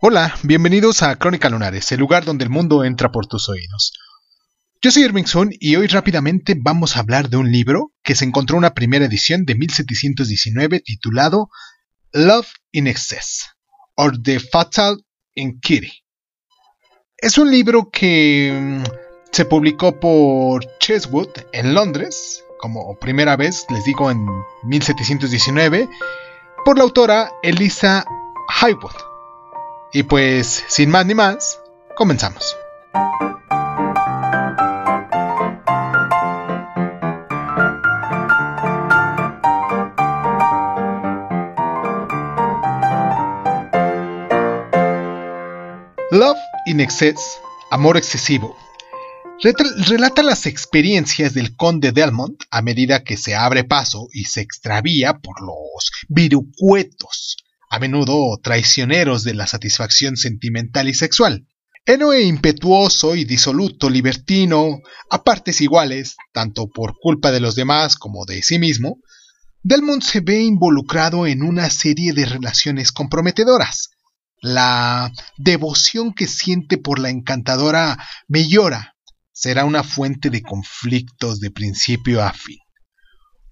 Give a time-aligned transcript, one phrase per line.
[0.00, 3.94] Hola, bienvenidos a Crónica Lunares, el lugar donde el mundo entra por tus oídos.
[4.80, 8.24] Yo soy Irving Sun y hoy rápidamente vamos a hablar de un libro que se
[8.24, 11.48] encontró en una primera edición de 1719 titulado
[12.12, 13.48] Love in Excess,
[13.96, 15.90] or The Fatal Kitty.
[17.16, 18.84] Es un libro que mm,
[19.32, 24.24] se publicó por Cheswood en Londres, como primera vez, les digo, en
[24.62, 25.88] 1719,
[26.64, 28.04] por la autora Elisa
[28.62, 29.07] Highwood.
[29.92, 31.60] Y pues, sin más ni más,
[31.96, 32.56] comenzamos.
[46.10, 47.38] Love in Excess,
[47.70, 48.56] Amor Excesivo,
[49.86, 55.18] relata las experiencias del conde Delmont a medida que se abre paso y se extravía
[55.18, 57.36] por los virucuetos
[57.70, 61.46] a menudo traicioneros de la satisfacción sentimental y sexual.
[61.86, 68.26] Héroe impetuoso y disoluto, libertino, a partes iguales, tanto por culpa de los demás como
[68.26, 68.98] de sí mismo,
[69.62, 73.90] Delmont se ve involucrado en una serie de relaciones comprometedoras.
[74.40, 78.96] La devoción que siente por la encantadora Mellora
[79.32, 82.58] será una fuente de conflictos de principio a fin.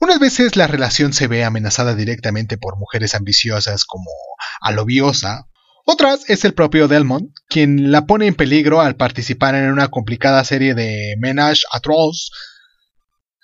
[0.06, 4.08] Unas veces la relación se ve amenazada directamente por mujeres ambiciosas como
[4.60, 5.48] Alobiosa,
[5.84, 10.44] otras es el propio Delmont, quien la pone en peligro al participar en una complicada
[10.44, 12.30] serie de menage à trois.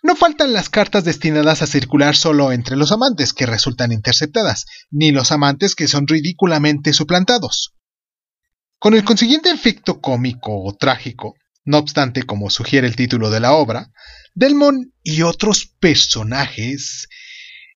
[0.05, 5.11] No faltan las cartas destinadas a circular solo entre los amantes que resultan interceptadas, ni
[5.11, 7.75] los amantes que son ridículamente suplantados.
[8.79, 13.53] Con el consiguiente efecto cómico o trágico, no obstante, como sugiere el título de la
[13.53, 13.93] obra,
[14.35, 17.09] Delmont y otros personajes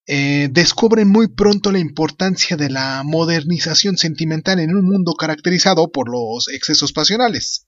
[0.07, 6.09] eh, descubren muy pronto la importancia de la modernización sentimental en un mundo caracterizado por
[6.09, 7.67] los excesos pasionales.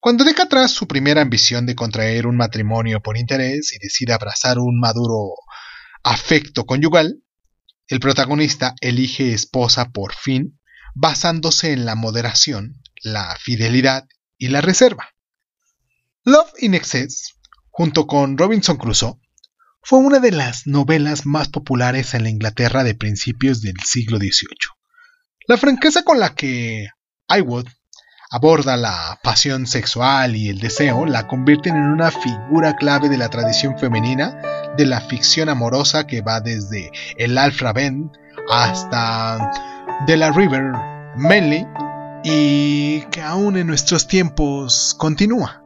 [0.00, 4.58] Cuando deja atrás su primera ambición de contraer un matrimonio por interés y decide abrazar
[4.58, 5.34] un maduro
[6.02, 7.22] afecto conyugal,
[7.88, 10.60] el protagonista elige esposa por fin,
[10.94, 14.04] basándose en la moderación, la fidelidad
[14.38, 15.08] y la reserva.
[16.24, 17.34] Love in Excess,
[17.70, 19.18] junto con Robinson Crusoe,
[19.82, 24.58] fue una de las novelas más populares en la Inglaterra de principios del siglo XVIII.
[25.46, 26.88] La franqueza con la que
[27.28, 27.66] Iwood
[28.30, 33.30] aborda la pasión sexual y el deseo la convierten en una figura clave de la
[33.30, 34.38] tradición femenina
[34.76, 38.10] de la ficción amorosa que va desde el Alfra Ben
[38.50, 39.50] hasta
[40.06, 40.72] De la River
[41.16, 41.66] Manley
[42.24, 45.62] y que aún en nuestros tiempos continúa.